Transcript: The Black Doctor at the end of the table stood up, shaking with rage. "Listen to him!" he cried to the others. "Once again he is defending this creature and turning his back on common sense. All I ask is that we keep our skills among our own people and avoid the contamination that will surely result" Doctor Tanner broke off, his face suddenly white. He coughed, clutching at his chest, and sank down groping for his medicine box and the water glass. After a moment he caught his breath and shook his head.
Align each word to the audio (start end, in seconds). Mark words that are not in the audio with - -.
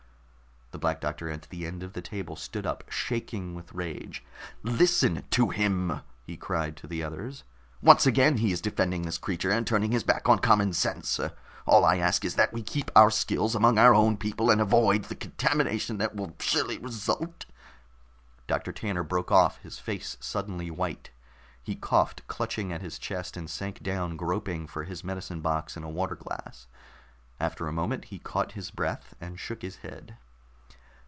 The 0.73 0.79
Black 0.79 1.01
Doctor 1.01 1.29
at 1.29 1.41
the 1.49 1.65
end 1.65 1.83
of 1.83 1.91
the 1.91 2.01
table 2.01 2.37
stood 2.37 2.65
up, 2.65 2.85
shaking 2.89 3.55
with 3.55 3.73
rage. 3.73 4.23
"Listen 4.63 5.25
to 5.31 5.49
him!" 5.49 5.99
he 6.25 6.37
cried 6.37 6.77
to 6.77 6.87
the 6.87 7.03
others. 7.03 7.43
"Once 7.81 8.05
again 8.05 8.37
he 8.37 8.53
is 8.53 8.61
defending 8.61 9.01
this 9.01 9.17
creature 9.17 9.51
and 9.51 9.67
turning 9.67 9.91
his 9.91 10.05
back 10.05 10.29
on 10.29 10.39
common 10.39 10.71
sense. 10.71 11.19
All 11.65 11.83
I 11.83 11.97
ask 11.97 12.23
is 12.23 12.35
that 12.35 12.53
we 12.53 12.63
keep 12.63 12.89
our 12.95 13.11
skills 13.11 13.53
among 13.53 13.77
our 13.77 13.93
own 13.93 14.15
people 14.15 14.49
and 14.49 14.61
avoid 14.61 15.03
the 15.03 15.15
contamination 15.15 15.97
that 15.97 16.15
will 16.15 16.37
surely 16.39 16.77
result" 16.77 17.45
Doctor 18.47 18.71
Tanner 18.71 19.03
broke 19.03 19.29
off, 19.31 19.57
his 19.57 19.77
face 19.77 20.15
suddenly 20.21 20.71
white. 20.71 21.11
He 21.61 21.75
coughed, 21.75 22.25
clutching 22.27 22.71
at 22.71 22.79
his 22.81 22.97
chest, 22.97 23.35
and 23.35 23.49
sank 23.49 23.83
down 23.83 24.15
groping 24.15 24.67
for 24.67 24.85
his 24.85 25.03
medicine 25.03 25.41
box 25.41 25.75
and 25.75 25.83
the 25.83 25.89
water 25.89 26.15
glass. 26.15 26.67
After 27.41 27.67
a 27.67 27.73
moment 27.73 28.05
he 28.05 28.19
caught 28.19 28.53
his 28.53 28.71
breath 28.71 29.13
and 29.19 29.37
shook 29.37 29.63
his 29.63 29.75
head. 29.79 30.15